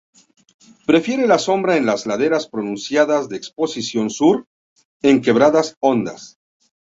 [0.87, 4.47] Prefiere la sombra en las laderas pronunciadas de exposición sur,
[5.03, 6.39] en quebradas hondas.